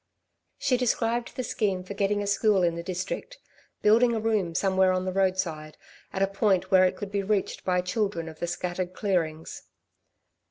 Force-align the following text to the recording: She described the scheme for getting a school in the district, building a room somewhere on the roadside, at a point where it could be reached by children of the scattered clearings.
She 0.57 0.77
described 0.77 1.35
the 1.35 1.43
scheme 1.43 1.83
for 1.83 1.93
getting 1.93 2.23
a 2.23 2.25
school 2.25 2.63
in 2.63 2.73
the 2.73 2.81
district, 2.81 3.37
building 3.83 4.15
a 4.15 4.19
room 4.19 4.55
somewhere 4.55 4.93
on 4.93 5.05
the 5.05 5.11
roadside, 5.13 5.77
at 6.11 6.23
a 6.23 6.27
point 6.27 6.71
where 6.71 6.85
it 6.85 6.95
could 6.95 7.11
be 7.11 7.21
reached 7.21 7.63
by 7.63 7.81
children 7.81 8.27
of 8.27 8.39
the 8.39 8.47
scattered 8.47 8.93
clearings. 8.95 9.61